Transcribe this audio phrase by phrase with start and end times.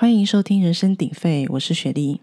[0.00, 2.22] 欢迎收听《人声鼎沸》，我是雪莉。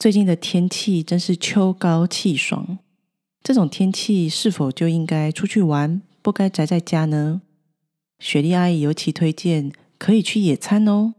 [0.00, 2.80] 最近的天气真是秋高气爽，
[3.40, 7.42] 这种天气是否就应该出去玩，不该宅在家呢？
[8.18, 11.14] 雪莉阿姨尤其推荐可以去野餐哦，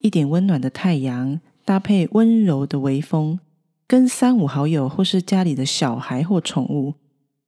[0.00, 3.40] 一点温暖的太阳搭配温柔的微风，
[3.86, 6.92] 跟三五好友或是家里的小孩或宠物，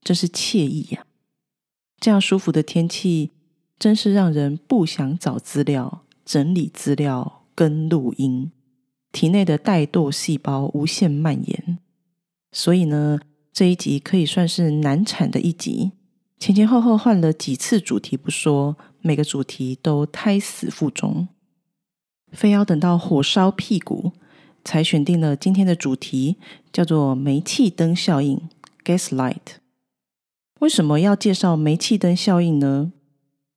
[0.01, 1.05] 真是惬意呀！
[2.01, 3.33] 这样舒服的天气，
[3.79, 6.06] 真是让人不想找资料。
[6.27, 8.51] 整理资料跟录音，
[9.13, 11.79] 体内的怠惰细胞无限蔓延，
[12.51, 13.21] 所以呢，
[13.53, 15.93] 这一集可以算是难产的一集。
[16.39, 21.29] 前前后后换了几次主题不说，每个主题都胎死腹中，
[22.33, 24.13] 非要等到火烧屁股
[24.65, 26.37] 才选定了今天的主题，
[26.73, 28.43] 叫做煤气灯效应
[28.85, 29.61] （Gaslight）。
[30.59, 32.93] 为什么要介绍煤气灯效应呢？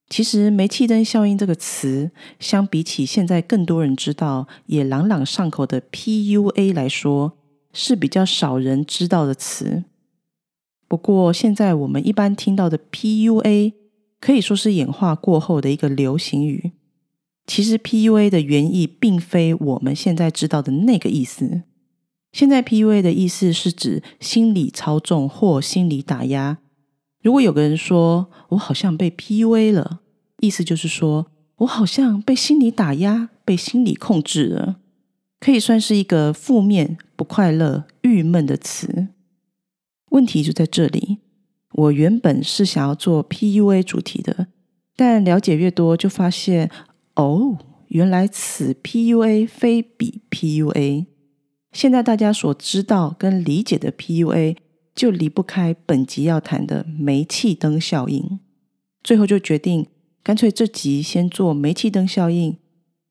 [0.10, 2.10] 其实“煤气灯效应”这个词，
[2.40, 7.38] 相比起现在更多人知道、也朗朗上口的 PUA 来说，
[7.72, 9.84] 是比较少人知道的词。
[10.88, 13.74] 不过，现在我们一般听到的 PUA，
[14.20, 16.72] 可以说是演化过后的一个流行语。
[17.46, 21.62] 其实 PUA 的原意并非我们现在知道的那个意思。
[22.32, 26.58] 现在 PUA 的意思是指心理操纵或心理打压。
[27.22, 30.00] 如果有个人说我好像被 PUA 了，
[30.40, 34.78] 意思就是说我好像被心理打压、被心理控制了，
[35.40, 39.10] 可以算是一个负面、不快乐、郁闷的词。
[40.12, 41.18] 问题就在这里，
[41.74, 44.48] 我原本是想要做 PUA 主题的，
[44.96, 46.72] 但了解越多，就发现
[47.16, 47.58] 哦，
[47.90, 51.06] 原来此 PUA 非彼 PUA。
[51.74, 54.56] 现在大家所知道跟理解的 PUA。
[55.00, 58.38] 就离不开本集要谈的煤气灯效应，
[59.02, 59.88] 最后就决定
[60.22, 62.58] 干脆这集先做煤气灯效应。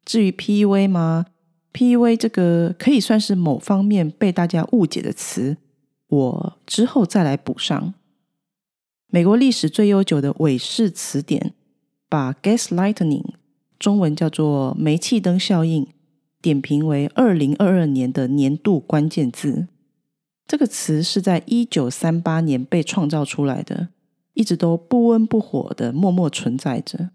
[0.04, 1.24] 至于 PUA 吗
[1.72, 5.56] ？PUA 这个可以算是某方面被大家误解的词，
[6.08, 7.94] 我之后再来补上。
[9.10, 11.54] 美国历史最悠久的韦氏词典
[12.10, 13.24] 把 Gas Lightning（
[13.78, 15.86] 中文叫做煤气灯效应，
[16.42, 19.68] 点评为二零二二年的年度关键字。
[20.48, 23.88] 这个词是在一九三八年被创造出来的，
[24.32, 27.10] 一直都不温不火的默默存在着，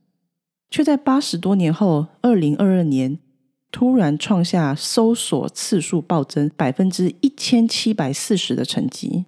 [0.70, 3.18] 却在八十多年后，二零二二年
[3.72, 9.26] 突然创下搜索次数暴增百分之一千七百四十的成绩。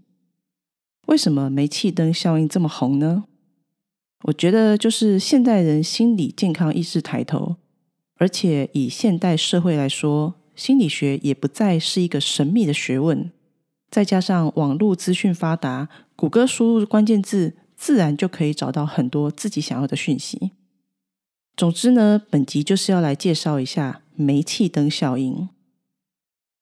[1.08, 3.24] 为什么煤气灯效应这么红呢？
[4.26, 7.56] 我觉得就是现代人心理健康意识抬头，
[8.18, 13.32] 而且以现代社会来说，心理学也不再是一个神秘的学问。
[13.96, 20.52] 再加上网络资讯发达，谷歌输入关键字，自然就可以找到很多自己想要的讯息。
[21.56, 25.48] 总之呢，本集就是要来介绍一下煤气灯效应。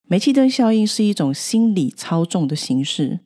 [0.04, 3.22] 煤气灯效应是一种心理操纵的形式，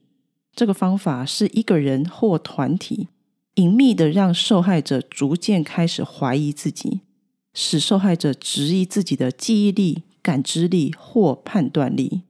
[0.55, 3.09] 这个方法是一个人或团体
[3.55, 7.01] 隐秘的让受害者逐渐开始怀疑自己，
[7.53, 12.21] 使受害者质疑自己的记忆力、感知力或判断力。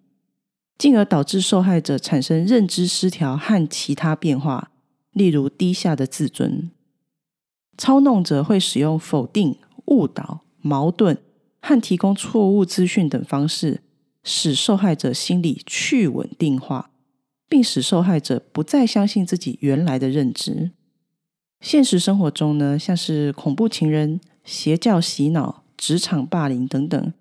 [0.78, 4.72] 进而导致受害者产生认知失调和其他变化，
[5.12, 6.70] 例如低下的自尊。
[7.78, 11.18] 操弄者会使用否定、误导、矛盾
[11.62, 13.82] 和提供错误资讯等方式，
[14.24, 16.92] 使受害者心理去稳定化，
[17.50, 20.72] 并使受害者不再相信自己原来的认知。
[21.62, 27.14] 现实生活中呢，像是恐怖情人、邪教洗脑、职场霸凌等等。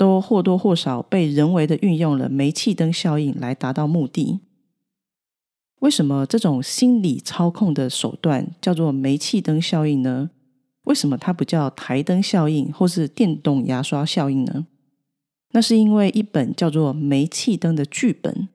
[0.00, 4.40] 都或多或少被人为的运用了煤气灯效应来达到目的。
[5.80, 10.30] 为什么这种心理操控的手段叫做煤气灯效应呢？
[10.84, 14.66] 为什么它不叫台灯效应或是电动牙刷效应呢？
[15.50, 18.48] 那是因为一本叫做《煤气灯》的剧本，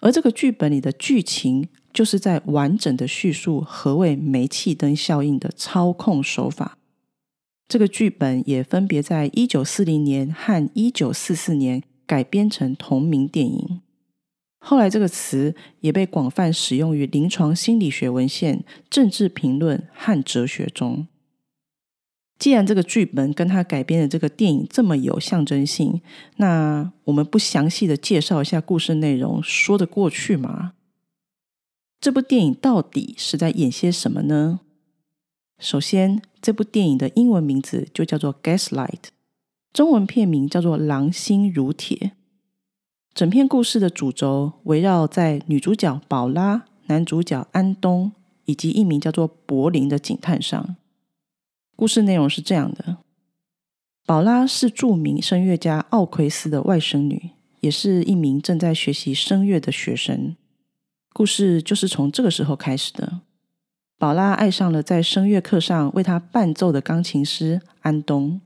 [0.00, 6.78] 而这个剧本里的剧情就是在完整的叙述何谓煤气灯效应的操控手法。
[7.70, 13.80] 这个剧本也分别在一九四零年和一九四四年改编成同名电影。
[14.58, 21.06] 后来，这个词也被广泛使用于临床心理学文献、政治评论和哲学中。
[22.40, 26.00] 既然这个剧本跟他改编的这个电影这么有象征性，
[26.38, 30.72] 那我们不详细的介绍一下故事内容，说得过去吗？
[32.00, 34.60] 这部电影到底是在演些什么呢？
[35.60, 38.88] 首先，这部电影的英文名字就叫做《Gaslight》，
[39.74, 41.96] 中文片名叫做《狼心如铁》。
[43.12, 48.12] 整片故事的主轴围绕在女主角宝拉、男主角安东
[48.46, 50.76] 以及一名叫做柏林的警探上。
[51.76, 52.96] 故事内容是这样的：
[54.06, 60.34] 宝拉是著名声乐家奥奎斯的外甥女，也是一名正在学习声乐的学生。
[61.12, 63.20] 故事就是从这个时候开始的。
[64.00, 68.40] 宝拉爱上了在声乐课上为她伴奏的钢琴师安东。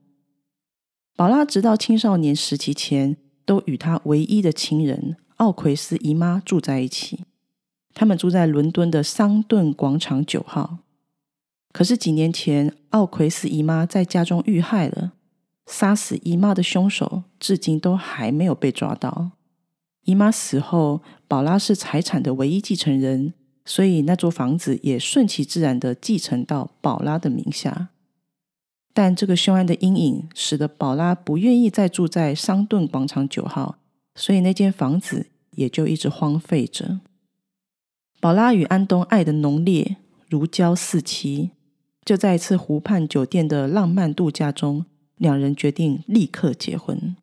[1.15, 7.21] 宝拉直到青少年时期前，都与她唯一的亲人奥奎斯姨妈住在一起。
[7.95, 10.79] 他们住在伦敦的桑顿广场九号。
[11.71, 15.13] 可是几年前，奥奎斯姨妈在家中遇害了。
[15.67, 19.31] 杀死姨妈的凶手至今都还没有被抓到。
[20.03, 23.35] 姨妈死后，宝拉是财产的唯一继承人，
[23.65, 27.89] 所以那座房子也顺其自然的继承到宝拉的名下。
[28.93, 33.79] 但这个凶案的阴影使得宝拉不愿意再住在桑顿广场九号，
[34.15, 37.01] 所以那间房子也就一直荒废着。
[38.21, 39.97] 宝拉与安东爱的浓烈，
[40.29, 41.51] 如胶似漆，
[42.05, 44.87] 就在一次湖畔酒店的浪漫度假中。
[45.17, 47.15] 两人决定立刻结婚。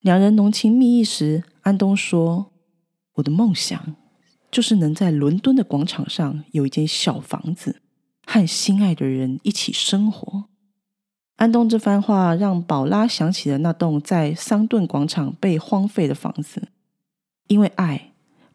[0.00, 2.52] 两人浓情蜜意时，安东说
[3.14, 3.96] ：“我的梦想
[4.50, 7.80] 就是能在伦敦的广场上有一间小房子，
[8.26, 10.44] 和心爱的人一起生活。”
[11.36, 16.68] 安东这番话让宝拉想起了那栋在桑顿广场被荒废的房子。
[17.48, 18.12] 因为爱，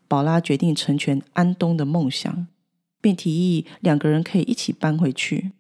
[0.08, 2.48] 宝拉决定成全安东的梦想，
[3.02, 5.52] 便提议两个人可以一起搬回去。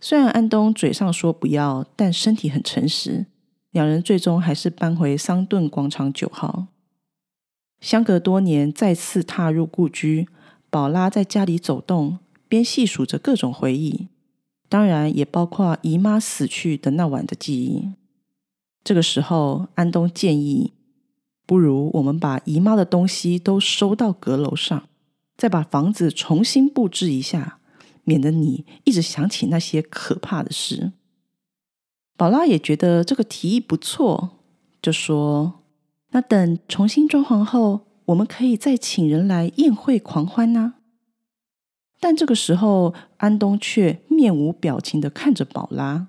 [0.00, 3.26] 虽然安东嘴上说不要，但身体很诚实。
[3.70, 6.68] 两人最终还是搬回桑顿广场九号。
[7.80, 10.28] 相隔多年，再次踏入故居，
[10.70, 14.08] 宝拉在家里走动，边细数着各种回忆，
[14.68, 17.90] 当然也包括姨妈死去的那晚的记忆。
[18.82, 20.72] 这个时候，安东建议，
[21.46, 24.88] 不如我们把姨妈的东西都收到阁楼上，
[25.36, 27.56] 再把房子重新布置一下。
[28.04, 30.92] 免得你一直想起那些可怕的事。
[32.16, 34.30] 宝拉也觉得这个提议不错，
[34.80, 35.57] 就说
[36.10, 40.74] ：“那等重新装潢后，我们可以再请人来宴会狂欢呢。”
[42.00, 46.08] 但这个时候，安东却面无表情的看着宝拉。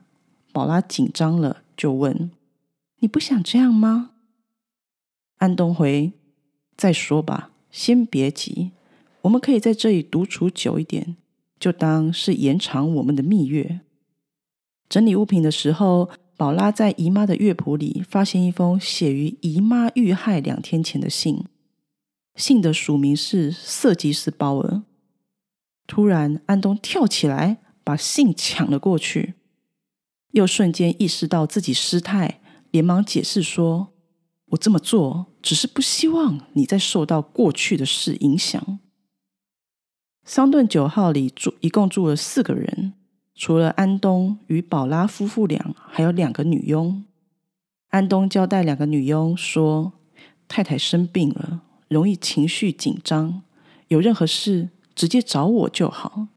[0.52, 2.32] 宝拉紧张了，就问
[3.00, 4.12] ：“你不想这样吗？”
[5.38, 6.14] 安东回
[6.78, 8.72] ：“再说吧，先别急，
[9.22, 11.16] 我们可以在这里独处久一点。”
[11.60, 13.82] 就当是延长我们的蜜月。
[14.88, 16.10] 整理物品的时候，
[16.40, 21.44] 宝拉在姨妈的乐谱里发现一封写于姨妈遇害两天前的信，
[22.34, 24.82] 信的署名是色吉斯鲍尔。
[25.86, 29.34] 突然，安东跳起来把信抢了过去，
[30.32, 32.40] 又瞬间意识到自己失态，
[32.72, 33.90] 连忙解释说
[34.52, 38.80] ：“我这么做只是不希望你再受到过去的事影响。”
[40.24, 42.94] 桑顿九号里住一共住了四个人，
[43.40, 47.06] 除了安东与宝拉夫妇俩，还有两个女佣。
[47.88, 49.94] 安东交代两个女佣说
[50.50, 53.44] ：“太太生病了，容易情绪紧张，
[53.88, 56.28] 有任何事直接找我就好。”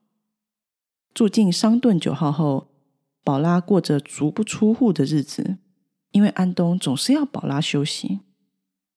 [1.13, 2.69] 住进桑顿九号后，
[3.25, 5.57] 宝拉过着足不出户的日子，
[6.13, 8.21] 因为安东总是要宝拉休息，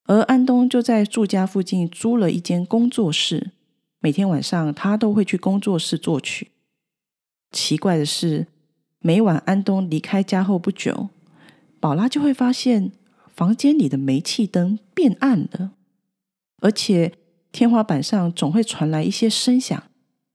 [0.04, 3.54] 而安东就在住家附近租了一间工作室。
[4.00, 6.51] 每天晚上，他都会去工作室作曲。
[7.51, 8.47] 奇怪的是，
[9.00, 11.09] 每晚安东离开家后不久，
[11.80, 12.92] 宝拉就会发现
[13.27, 15.72] 房间里的煤气灯变暗了，
[16.60, 17.13] 而且
[17.51, 19.84] 天花板上总会传来一些声响，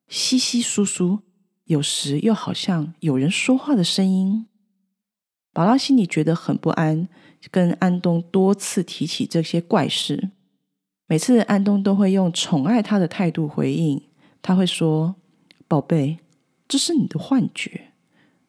[0.09, 1.21] 稀稀疏疏，
[1.65, 4.47] 有时又好像有人说话的声音。
[5.53, 7.09] 宝拉心里觉得很不安，
[7.51, 10.31] 跟安东多次提起这些怪事。
[11.07, 14.01] 每次安东都会用宠爱他的态度回应，
[14.41, 15.17] 他会说
[15.67, 16.21] ：“宝贝，
[16.71, 17.95] 这是你的幻觉，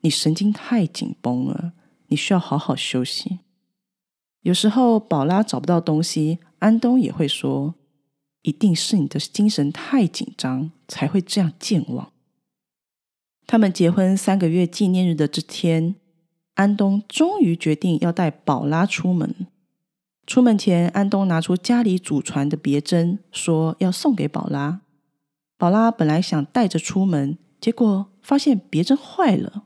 [0.01, 1.73] 你神经太紧绷了，
[2.09, 3.39] 你需要好好休息。”
[4.43, 7.73] 有时候宝拉找不到东西，安东也会说
[8.43, 12.11] ：“一定是你的精神太紧张，才会这样健忘。”
[13.47, 15.95] 他们结婚三个月纪念日的这天，
[16.53, 19.47] 安东终于决定要带宝拉出门。
[20.27, 24.81] 出门前，安东拿出家里祖传的别针，说要送给宝拉。
[25.57, 29.65] 宝拉本来想带着出门，结果发现别针坏了。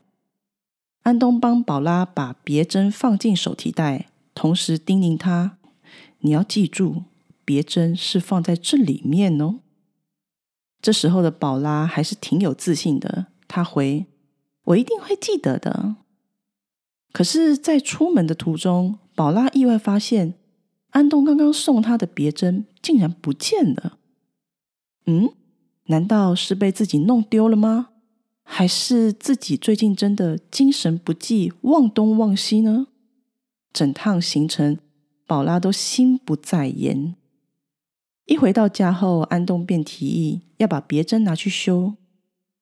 [1.04, 5.58] 安东帮宝拉把别针放进手提袋，同时叮咛他
[6.22, 7.04] ：“你要记住，
[7.44, 9.60] 别针是放在这里面哦。”
[10.82, 14.06] 这时候的宝拉还是挺有自信的，他回
[14.66, 15.96] ：“我一定会记得的。”
[17.14, 20.36] 可是，在出门的途中，宝拉意外发现。
[20.92, 23.98] 安东刚刚送他的别针竟然不见了。
[25.08, 25.34] 嗯，
[25.88, 27.90] 难道是被自己弄丢了吗？
[28.48, 32.88] 还是自己最近真的精神不济，忘东忘西呢？
[33.74, 34.78] 整趟行程，
[35.28, 37.16] 宝拉都心不在焉。
[38.26, 41.96] 一回到家后，安东便提议要把别针拿去修。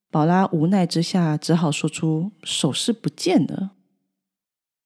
[0.10, 3.72] 宝拉无奈之下，只好说出首饰不见了。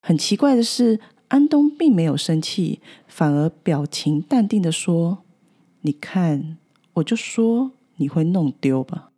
[0.01, 0.99] 很奇怪的是，
[1.29, 5.23] 安东并没有生气，反而表情淡定的说
[5.81, 6.57] ：“你看，
[6.93, 9.11] 我就说你会弄丢吧。”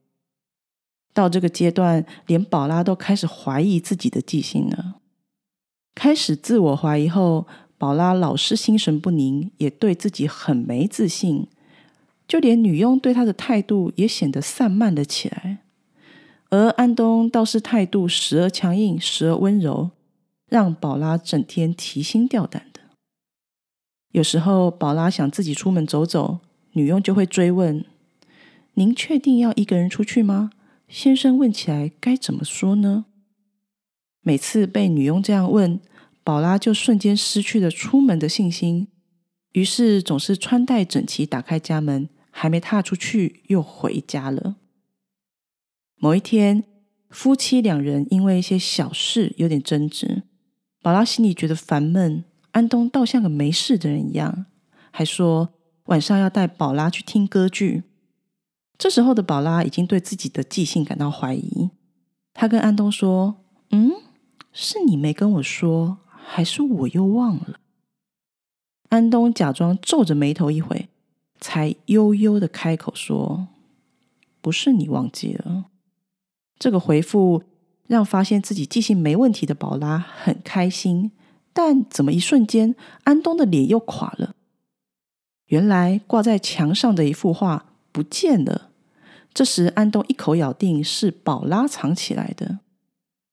[1.19, 4.95] 到这个阶段，连宝拉都开始怀疑自己的记性了。
[5.93, 7.45] 开始自我怀疑后，
[7.77, 11.47] 宝拉老是心神不宁，也对自己很没自信，
[12.25, 15.57] 就连女佣对她的态度也显得散漫了起来。
[16.51, 19.89] 而安东倒是态度时而强硬，时而温柔，
[20.47, 22.79] 让宝拉整天提心吊胆的。
[24.13, 26.39] 有时候，宝拉想自己出门走走，
[26.71, 27.83] 女佣就会追问
[28.75, 30.51] ：“您确定要一个人出去吗？”
[30.89, 33.05] 先生问起来该怎么说呢？
[34.21, 35.79] 每次被女佣这样问，
[36.23, 38.87] 宝拉就瞬间失去了出门的信心，
[39.51, 44.55] 于是总是穿戴整齐，打开家门，还没踏出去又回家了。
[45.97, 46.63] 某一天，
[47.11, 50.23] 夫妻两人因为一些小事有点争执，
[50.81, 54.47] 宝拉心里觉得烦闷，安东倒像个没事的人一样，
[54.89, 55.53] 还说
[55.85, 57.83] 晚上要带宝拉去听歌剧。
[58.79, 61.69] 这时候的宝拉已经对自己的记性感到怀疑，
[62.33, 63.35] 她跟安东说
[63.71, 63.91] ：“嗯，
[64.53, 67.59] 是你没跟我说，还是我又忘了？”
[68.87, 70.87] 安东假装皱着眉头一回，
[71.41, 73.49] 才悠悠的开口说
[74.39, 75.65] ：“不是你忘记了。”
[76.57, 77.43] 这个回复
[77.87, 81.11] 让发现自己记性没问题的宝拉很开心，
[81.51, 84.35] 但怎么一瞬间，安东的脸又垮了？
[85.47, 88.68] 原来挂在墙上的一幅画不见了。
[89.39, 92.59] 这时，安东一口咬定是宝拉藏起来的。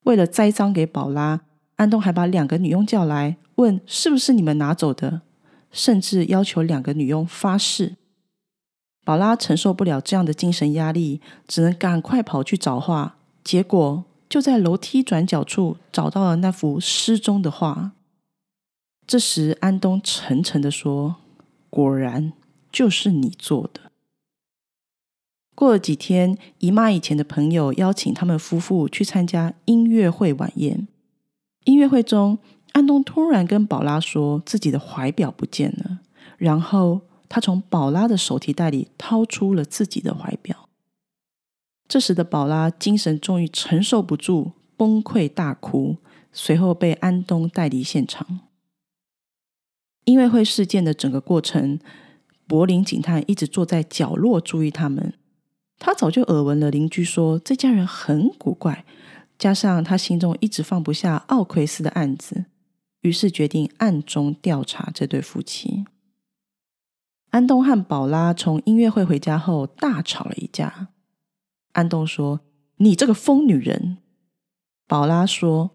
[0.05, 1.41] 为了栽赃给宝拉，
[1.75, 5.23] 安东还把两个女佣叫来，问是不是你们拿走的，
[5.73, 7.97] 甚至要求两个女佣发誓。
[9.05, 13.17] 宝拉承受不了这样的精神压力，只能赶快跑去找画。
[13.43, 17.91] 结果就在楼梯转角处找到了那幅失踪的画。
[19.09, 21.17] 这时，安东沉沉的说
[21.69, 22.33] ：“果然
[22.71, 23.81] 就是你做的。”
[25.57, 30.87] 过了几天，姨妈以前的朋友邀请他们夫妇去参加音乐会晚宴。
[31.65, 32.39] 音乐会中，
[32.73, 36.01] 安东突然跟宝拉说自己的怀表不见了，
[36.37, 40.69] 然后他从宝拉的手提袋里掏出了自己的怀表。
[41.89, 45.97] 这时的宝拉精神终于承受不住，崩溃大哭，
[46.35, 48.41] 随后被安东带离现场。
[50.05, 51.79] 音乐会事件的整个过程，
[52.47, 55.15] 柏林警探一直坐在角落注意他们。
[55.79, 58.85] 他早就耳闻了邻居说这家人很古怪，
[59.39, 62.47] 加上他心中一直放不下奥奎斯的案子，
[63.03, 65.85] 于是决定暗中调查这对夫妻。
[67.31, 70.89] 安东和宝拉从音乐会回家后大吵了一架。
[71.73, 72.41] 安东说
[72.79, 73.99] ：“你这个疯女人！”
[74.89, 75.73] 宝拉说：“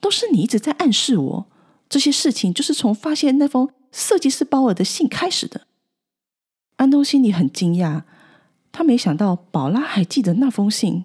[0.00, 1.46] 都是你一直在暗示我，
[1.88, 5.68] 这些事情就是从发现那封设计师包尔的信开始的。”
[6.76, 8.02] 安东心里很惊讶。
[8.72, 11.04] 他没想到宝拉还记得那封信，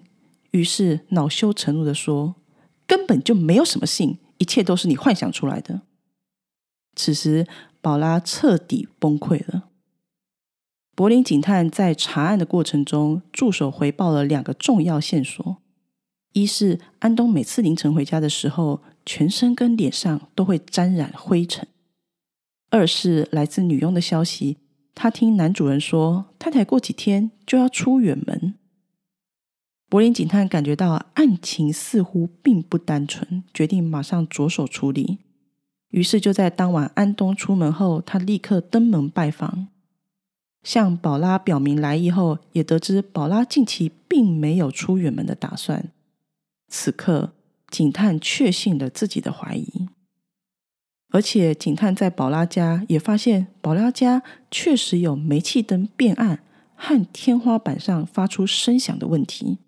[0.50, 2.34] 于是恼羞成怒的说
[2.86, 5.82] ：“根本就没有什么信，一切都是你幻想出来的。”
[6.94, 7.46] 此时，
[7.80, 9.70] 宝拉彻底崩溃了。
[10.94, 15.56] 柏林警探在查案的过程中，助手回报了两个重要线索：
[16.34, 21.64] 一是安东每次凌晨回家的时候，全身跟脸上都会沾染灰尘；
[22.68, 24.58] 二是来自女佣的消息。
[24.94, 28.54] 他听男主人说，太太过几天就要出远门。
[29.88, 35.18] 柏林警探感觉到案情似乎并不单纯，决定马上着手处理。
[35.90, 39.68] 于是就在当晚安东出门后，他立刻登门拜访，
[40.62, 45.90] 向宝拉表明来意后，也得知宝拉近期并没有出远门的打算。
[46.68, 47.32] 此刻，
[47.68, 49.88] 警探确信了自己的怀疑。
[51.14, 56.42] 而且，警探在宝拉家也发现，宝拉家确实有煤气灯变暗
[56.74, 59.58] 和天花板上发出声响的问题。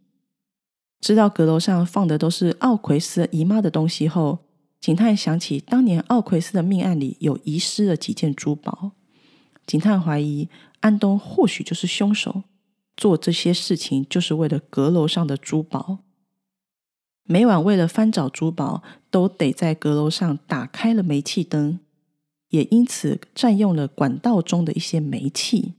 [1.01, 4.39] 知道阁楼上放的都是奥奎斯姨妈的东西后，
[4.81, 8.93] 警探想起当年奥奎斯的命案里有遗失了几件珠宝。
[9.67, 10.49] 警探怀疑
[10.81, 12.45] 安东或许就是凶手，
[12.97, 15.99] 做这些事情就是为了阁楼上的珠宝。
[17.27, 21.81] 每晚为了翻找珠宝，都得在阁楼上打开了煤气灯，
[22.51, 25.73] 也因此占用了管道中的一些煤气，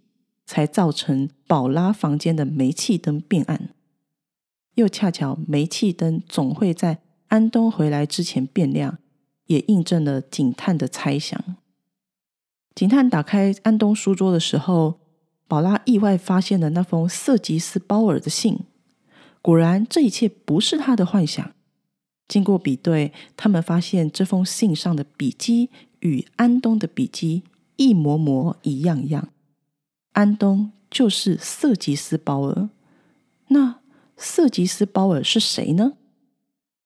[0.47, 3.69] 才造成宝拉房间的煤气灯变暗。
[4.73, 8.97] 又恰巧煤气灯总会在安东回来之前变亮，
[9.45, 11.55] 也印证了警探的猜想。
[12.73, 14.99] 警探打开安东书桌的时候，
[15.47, 18.61] 宝拉意外发现了那封瑟吉斯鲍尔的信。
[19.45, 21.51] 果然，这一切不是他的幻想。
[22.27, 27.43] 经过比对，他们发现这封信上的笔迹与安东的笔迹
[27.75, 29.29] 一模模一样样。
[30.13, 32.69] 安东就是瑟吉斯鲍尔。
[33.49, 33.81] 那
[34.17, 35.93] 瑟吉斯鲍尔是谁呢？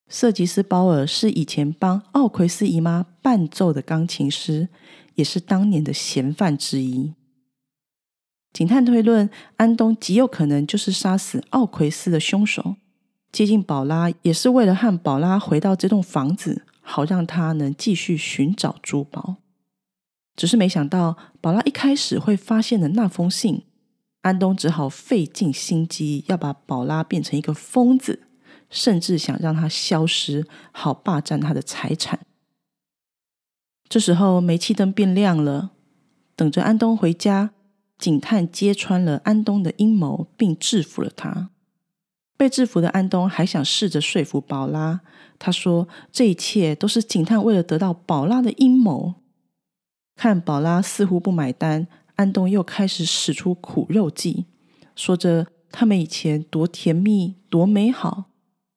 [0.09, 4.67] 瑟吉斯鲍尔是以前帮奥奎斯姨妈伴奏的钢琴师，
[5.15, 7.13] 也是当年的嫌犯之一。
[8.51, 12.75] 警探推论，安东极有可能就是杀死奥奎斯的凶手。
[13.31, 19.35] 接近宝拉也是为了和宝拉回到这栋房子，好让他能继续寻找珠宝。
[20.35, 23.63] 只是没想到，宝拉一开始会发现的那封信，
[24.21, 28.23] 安东只好费尽心机要把宝拉变成一个疯子，
[28.71, 32.21] 甚至想让他消失，好霸占他的财产。
[33.87, 35.71] 这时候煤气灯变亮了，
[36.35, 37.51] 等着安东回家。
[37.99, 41.49] 警探揭穿了安东的阴谋，并制服了他。
[42.37, 45.01] 被制服的安东还想试着说服宝拉，
[45.37, 49.15] 他说：“这一切都是警探为了得到宝拉的阴谋。”
[50.15, 54.45] 看宝拉似乎不买单，安东又开始使出苦肉计，
[54.95, 58.29] 说着他们以前多甜蜜、多美好，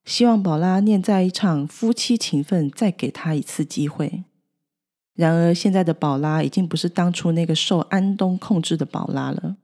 [0.05, 4.25] 希望宝拉念在一场夫妻情分，再给他一次机会。
[5.14, 9.57] 然而，现在的宝拉已经不是当初那个受安东控制的宝拉了，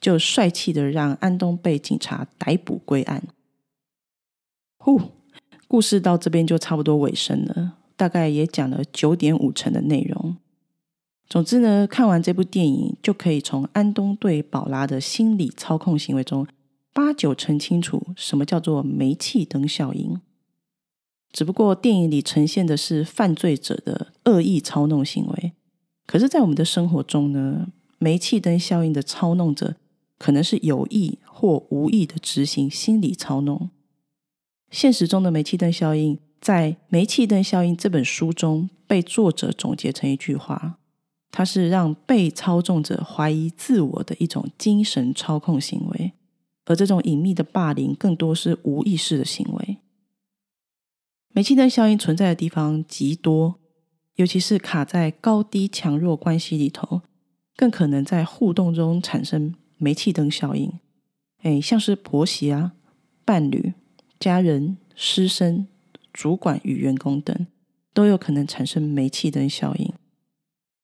[0.00, 3.22] 就帅气的让安东被警察逮捕归案。
[4.76, 5.00] 呼，
[5.66, 10.36] 故事到这边就差不多尾声了，大概也讲了九点五成的内容。
[11.26, 16.46] 总之呢，看完这部电影，就可以从安东对宝拉的心理操控行为中，
[16.92, 20.20] 八九成清楚什么叫做煤气灯效应。
[21.34, 25.52] 只不过电影里呈现的是犯罪者的恶意操弄行为，
[26.06, 27.66] 可是，在我们的生活中呢，
[27.98, 29.74] 煤气灯效应的操弄者
[30.16, 33.68] 可能是有意或无意的执行心理操弄。
[34.70, 40.78] 现实中的煤气灯效应，在《煤气灯效应》这本书中被作者总结成一句话：
[41.32, 46.12] 它是让被操纵者怀疑自我的一种精神操控行为，
[46.66, 49.73] 而这种隐秘的霸凌更多是无意识的行为。
[51.36, 53.56] 煤气灯效应存在的地方极多，
[54.14, 57.02] 尤其是卡在高低强弱关系里头，
[57.56, 60.78] 更可能在互动中产生煤气灯效应。
[61.42, 62.74] 哎，像是婆媳啊、
[63.24, 63.74] 伴侣、
[64.20, 65.66] 家人、师生、
[66.12, 67.48] 主管与员工等，
[67.92, 69.92] 都有可能产生煤气灯效应。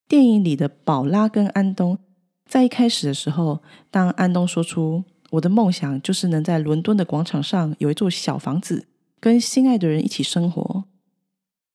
[0.09, 1.97] 电影里的宝拉跟安东，
[2.45, 8.89] 在一开始的时候，当安东说出“我的梦想就是能在伦敦的广场上有一座小房子”。
[9.21, 10.85] 跟心爱的人一起生活，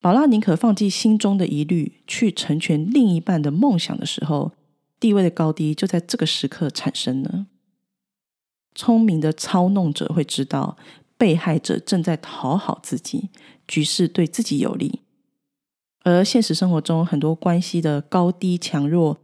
[0.00, 4.52] 宝拉宁可放弃心中的疑虑，去成全另一半的梦想的时候，
[4.98, 7.46] 地位的高低就在这个时刻产生了。
[8.74, 10.76] 聪明的操弄者会知道，
[11.16, 13.30] 被害者正在讨好自己，
[13.68, 15.00] 局势对自己有利。
[16.02, 19.18] 而现实生活中很多关系的高低强弱，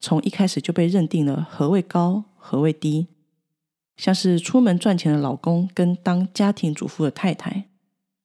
[0.00, 3.08] 从一开始就被认定了何为高，何为低。
[3.96, 7.64] 像是出门赚钱的老公跟当家庭主妇的太太，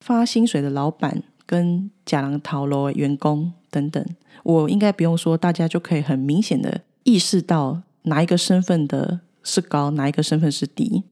[0.00, 4.04] 发薪水的老板跟假狼逃楼员工等等，
[4.42, 11.04] 我应该不用说，大家就可以很明显的意识到哪一个身份的是高，哪一个身份是低。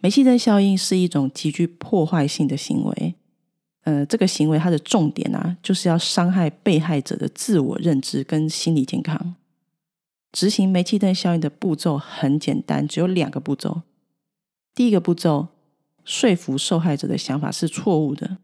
[0.00, 3.14] 煤气灯效应是一种极具破坏性的行为，
[3.84, 9.34] 呃，这个行为它的重点啊，就是要伤害被害者的自我认知跟心理健康。
[10.32, 13.82] 执行煤气灯效应的步骤很简单，只有两个步骤。
[14.74, 15.48] 第一个步骤，
[16.04, 18.38] 说服受害者的想法是错误的；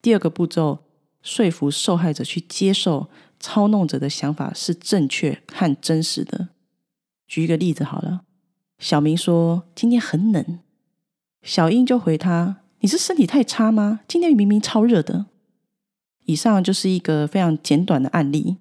[0.00, 0.78] 第二个步骤，
[1.20, 6.48] 说服受害者去接受操弄者的想法是正确和真实的。
[7.28, 8.22] 举一个例子好了，
[8.78, 10.60] 小明说今天很冷，
[11.42, 14.00] 小英就回他：“你是身体太差吗？
[14.08, 15.26] 今天明明超热的。”
[16.24, 18.56] 以上就是一个非常简短的案例。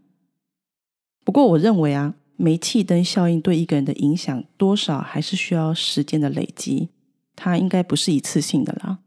[1.23, 2.15] 不过我认为啊。
[2.35, 6.89] 煤气灯效应对一个人的影响，多少还是需要时间的累积，
[7.35, 8.99] 它应该不是一次性的啦。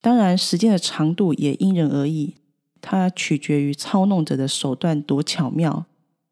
[0.00, 2.34] 当然，时间的长度也因人而异，
[2.80, 5.86] 它取决于操弄者的手段多巧妙，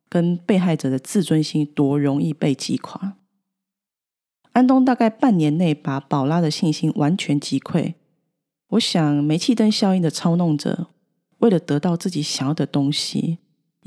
[0.09, 3.17] 跟被害者的自尊心多容易被击垮。
[4.53, 7.95] 安东大概半年内把宝拉的信心完全击溃。
[8.71, 10.89] 我想，煤气灯效应的操弄者
[11.39, 13.39] 为了得到自己想要的东西。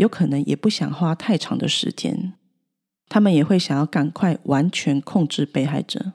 [0.02, 2.34] 有可能也不想花太长的时间，
[3.08, 6.14] 他们也会想要赶快完全控制被害者。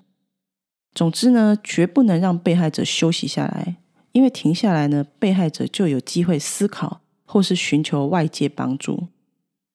[0.92, 3.76] 总之呢，绝不能让被害者休息下来，
[4.10, 9.06] 因为停下来呢，被害者就有机会思考或是寻求外界帮助。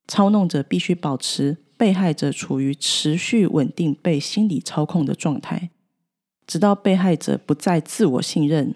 [0.09, 5.69] 操弄者必须保持被害者处于持续稳定被心理操控的状态，
[6.45, 8.75] 直到被害者不再自我信任，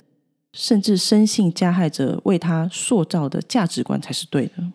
[0.54, 4.71] 甚至深信加害者为他塑造的价值观才是对的。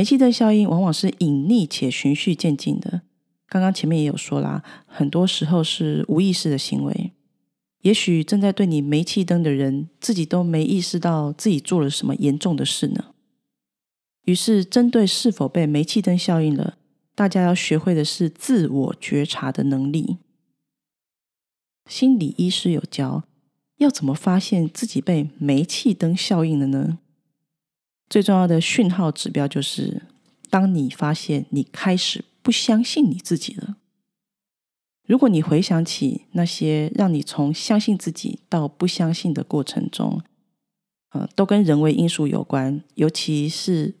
[0.00, 3.02] 煤气灯效应往往是隐匿且循序渐进的。
[3.46, 7.12] 刚刚前面也有说啦，很多时候是无意识的行为。
[7.82, 13.12] 也许正在对你煤气灯的人，自己都没意识到自己做了什么严重的事呢。
[14.24, 16.78] 于是，针对是否被煤气灯效应了，
[17.14, 20.16] 大家要学会的是自我觉察的能力。
[21.90, 23.24] 心理医师有教，
[23.76, 27.00] 要怎么发现自己被煤气灯效应了呢？
[28.10, 30.02] 最重要的讯号指标就是，
[30.50, 33.76] 当你发现你开始不相信你自己了。
[35.06, 40.20] 如果你回想起那些让你从相信自己到不相信的过程中，
[41.10, 43.94] 呃，都跟人为因素有关，尤其是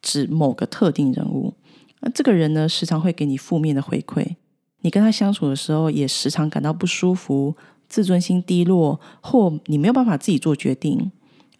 [0.00, 1.54] 指某个特定人物。
[2.00, 4.34] 那这个人呢，时常会给你负面的回馈，
[4.80, 7.56] 你跟他相处的时候，也时常感到不舒服，
[7.88, 11.12] 自尊心低落，或你没有办法自己做决定。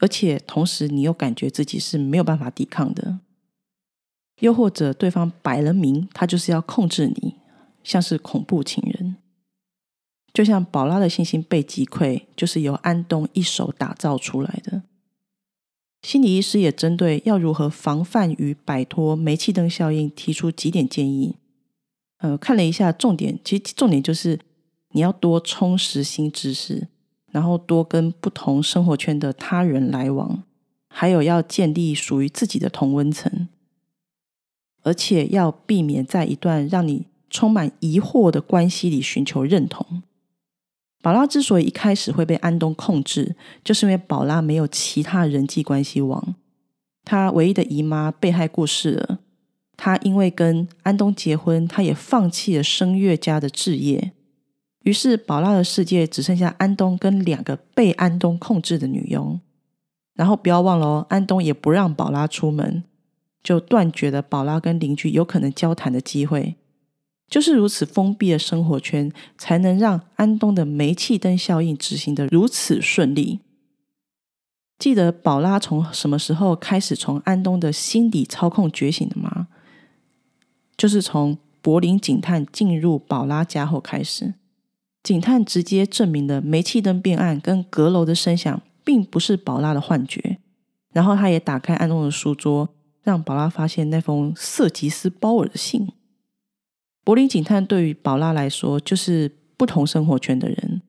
[0.02, 3.20] 而且同时，你又感觉自己是没有办法抵抗的，
[4.40, 7.36] 又或者对方摆了明，他就是要控制你，
[7.84, 9.14] 像是恐怖情人。
[10.34, 14.82] 就像宝拉的信心被击溃，就是由安东一手打造出来的。
[16.02, 21.36] 心理医师也针对要如何防范与摆脱煤气灯效应，提出几点建议。
[22.18, 24.40] 呃，看了一下重点，其实重点就是
[24.90, 26.88] 你要多充实新知识。
[27.32, 30.44] 然后多跟不同生活圈的他人来往，
[30.88, 33.48] 还有要建立属于自己的同温层，
[34.82, 40.02] 而且要避免在一段让你充满疑惑的关系里寻求认同。
[41.00, 46.36] 宝拉之所以一开始会被安东控制，就是因为宝拉没有其他人际关系网，
[47.02, 49.18] 她唯一的姨妈被害过世了，
[49.76, 54.12] 她因为跟安东结婚，她也放弃了声乐家的置业。
[54.82, 59.40] 于是，宝拉的世界只剩下安东跟两个被安东控制的女佣。
[60.14, 62.84] 然后不要忘了哦，安东也不让宝拉出门，
[63.42, 66.56] 就断绝了宝拉跟邻居有可能交谈的机会。
[67.28, 73.40] 就是如此封闭的生活圈，才能让安东的煤气灯效应执行的如此顺利。
[74.78, 79.48] 记得宝拉从什么时候开始从安东的心理操控觉醒的吗？
[80.76, 84.34] 就是从柏林警探进入宝拉家后开始。
[85.02, 90.38] 警探直接证明了煤气灯变暗跟阁楼的声响并不是宝拉的幻觉。
[90.92, 92.68] 然后他也打开安东的书桌，
[93.02, 95.88] 让宝拉发现那封瑟吉斯鲍尔的信。
[97.02, 100.82] 柏林警探对于宝拉来说就是不同生活圈的人，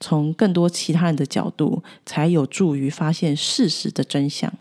[0.00, 4.52] 从更多其他人的角度，才有助于发现事实的真相。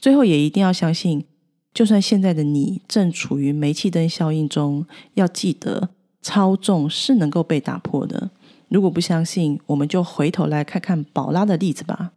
[0.00, 1.24] 最后也一定要相信，
[1.72, 5.90] 就算现在的你正处于煤气灯效应中，要记得。
[6.26, 8.30] 操纵是能够被打破的。
[8.68, 12.14] 如果不相信，我们就回头来看看宝拉的例子吧。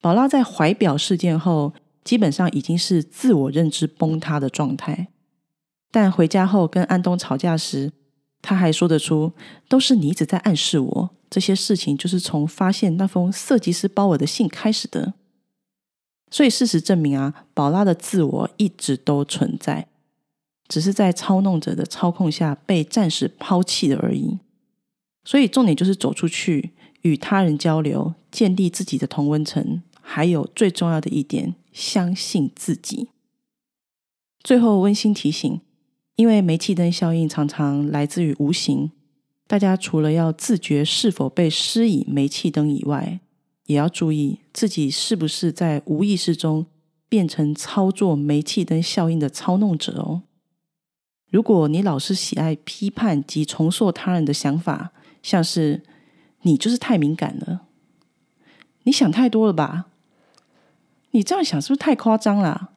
[0.00, 1.72] 宝拉在怀表事件后，
[2.04, 5.08] 基本上已经是自我认知崩塌的状态。
[5.90, 7.90] 但回家后跟安东吵架时，
[8.40, 9.32] 他还说得出
[9.68, 15.14] ：“都是你一直在暗示我，这些事情就是从发现那封色吉斯包尔的信开始的。”
[16.30, 19.88] 所以事实证明啊，宝拉的自我一直都存在。
[20.66, 24.38] 只是在操弄者的操控下被暂时抛弃的而已，
[25.24, 26.70] 所以重点就是走出去，
[27.02, 33.08] 与他人交流，建立自己的同温层，还有最重要的一点，相信自己。
[34.42, 35.60] 最后温馨提醒：
[36.16, 38.90] 因为煤气灯效应常常来自于无形，
[39.46, 43.20] 大家除了要自觉是否被施以煤气灯以外，
[43.66, 46.66] 也要注意自己是不是在无意识中
[47.08, 50.22] 变成操作煤气灯效应的操弄者哦。
[51.34, 55.82] 如果你老是喜爱批判及重塑他人的想法，像是
[56.42, 57.62] 你就是太敏感了，
[58.84, 59.86] 你想太多了吧？
[61.10, 62.70] 你这样想是不是太夸张了？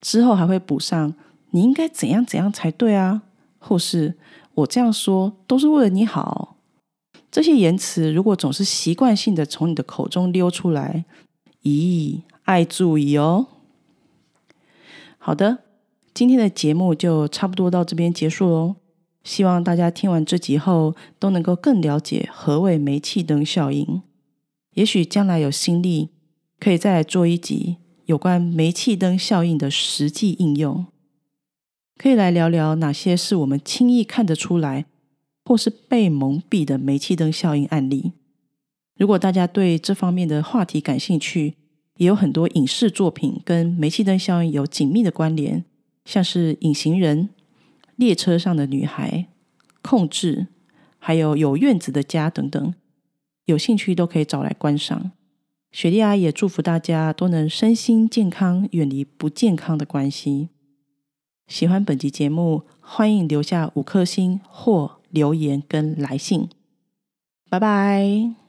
[0.00, 1.14] 之后还会补上
[1.50, 3.22] 你应该怎样怎样才对啊，
[3.58, 4.16] 或是
[4.54, 6.58] 我这样说都是为了你好。
[7.28, 11.04] 这些言辞如果总是习惯性的从你的口中溜出来，
[11.64, 13.48] 咦，爱注意哦。
[15.18, 15.64] 好的。
[16.12, 18.76] 今天的节目就差不多到这边结束喽。
[19.22, 24.02] 希望大家听完这集后，都能够更了解何谓煤气灯效应。
[24.74, 26.08] 也许将来有心力，
[26.58, 30.86] 可以再来做一集有关煤气灯效应的实际应用。
[31.96, 34.86] 可以来聊聊哪些是我们轻易看得出来，
[35.44, 38.12] 或是被蒙蔽的煤气灯效应案例。
[38.96, 41.56] 如果大家对这方面的话题感兴趣，
[41.98, 45.64] 也有很多影视作品跟煤气灯效应有紧密的关联，
[46.04, 47.18] 像是《隐形人》、
[47.96, 49.10] 《列车上的女孩》、
[49.82, 50.36] 《控制》，
[50.98, 52.74] 还有《有院子的家》等等。
[53.46, 55.12] 有兴趣都可以找来观赏。
[55.72, 60.48] 雪莉阿也祝福大家都能身心健康，远离不健康的关系。
[61.46, 66.48] 喜欢本集节目，欢迎留下五颗星或留言跟来信。
[67.48, 68.39] 拜拜。